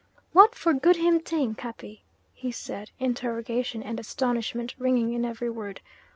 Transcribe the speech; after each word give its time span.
"What 0.31 0.55
for 0.55 0.73
good 0.73 0.95
him 0.95 1.19
ting, 1.21 1.53
Cappy?" 1.53 2.03
he 2.33 2.51
said, 2.51 2.89
interrogation 2.97 3.83
and 3.83 3.99
astonishment 3.99 4.73
ringing 4.79 5.13
in 5.13 5.23
every 5.23 5.51
word. 5.51 5.79